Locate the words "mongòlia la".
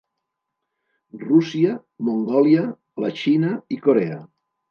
2.09-3.13